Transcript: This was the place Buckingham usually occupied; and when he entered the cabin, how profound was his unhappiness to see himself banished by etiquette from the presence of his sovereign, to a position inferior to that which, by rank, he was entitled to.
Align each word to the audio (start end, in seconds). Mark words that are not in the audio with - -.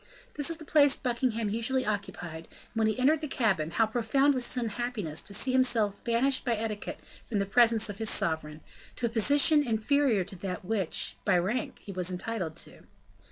This 0.33 0.47
was 0.49 0.57
the 0.57 0.65
place 0.65 0.95
Buckingham 0.97 1.51
usually 1.51 1.85
occupied; 1.85 2.47
and 2.49 2.73
when 2.73 2.87
he 2.87 2.97
entered 2.97 3.21
the 3.21 3.27
cabin, 3.27 3.69
how 3.69 3.85
profound 3.85 4.33
was 4.33 4.47
his 4.47 4.57
unhappiness 4.57 5.21
to 5.21 5.31
see 5.35 5.51
himself 5.51 6.03
banished 6.03 6.43
by 6.43 6.53
etiquette 6.55 6.99
from 7.29 7.37
the 7.37 7.45
presence 7.45 7.87
of 7.87 7.99
his 7.99 8.09
sovereign, 8.09 8.61
to 8.95 9.05
a 9.05 9.09
position 9.09 9.61
inferior 9.63 10.23
to 10.23 10.35
that 10.37 10.65
which, 10.65 11.17
by 11.23 11.37
rank, 11.37 11.77
he 11.85 11.91
was 11.91 12.09
entitled 12.09 12.55
to. 12.55 12.79